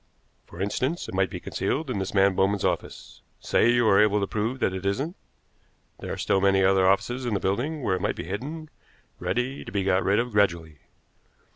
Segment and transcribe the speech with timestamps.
[0.47, 3.21] For instance, it might be concealed in this man Bowman's office.
[3.39, 5.15] Say you are able to prove that it isn't,
[5.99, 8.71] there are still many other offices in the building where it might be hidden,
[9.19, 10.79] ready to be got rid of gradually.